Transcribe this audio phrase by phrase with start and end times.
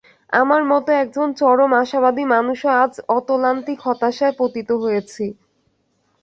[0.33, 5.25] আমার মতো একজন চরম আশাবাদী মানুষও আজ অতলান্তিক হতাশায় পতিত হয়েছি।